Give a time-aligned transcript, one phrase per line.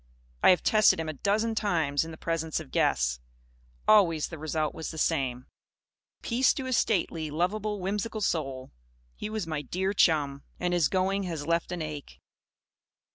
[0.41, 3.19] I have tested him a dozen times, in the presence of guests.
[3.87, 5.45] Always the result was the same.
[6.23, 8.71] Peace to his stately, lovable, whimsical soul!
[9.15, 10.41] He was my dear chum.
[10.59, 12.19] And his going has left an ache.